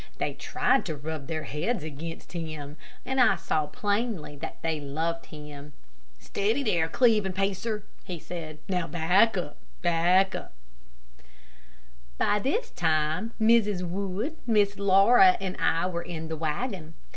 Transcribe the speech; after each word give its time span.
They 0.17 0.33
tried 0.33 0.83
to 0.87 0.95
rub 0.95 1.27
their 1.27 1.43
heads 1.43 1.83
against 1.83 2.31
him, 2.33 2.75
and 3.05 3.21
I 3.21 3.35
saw 3.35 3.67
plainly 3.67 4.35
that 4.37 4.59
they 4.63 4.81
loved 4.81 5.27
him. 5.27 5.73
"Steady 6.17 6.63
there, 6.63 6.89
Cleve 6.89 7.23
and 7.23 7.35
Pacer," 7.35 7.85
he 8.03 8.17
said; 8.17 8.57
"now 8.67 8.87
back, 8.87 9.37
back 9.83 10.33
up." 10.33 10.53
By 12.17 12.39
this 12.39 12.71
time, 12.71 13.33
Mrs. 13.39 13.87
Wood, 13.87 14.37
Miss 14.47 14.79
Laura 14.79 15.37
and 15.39 15.55
I 15.59 15.85
were 15.85 16.01
in 16.01 16.29
the 16.29 16.35
wagon. 16.35 16.95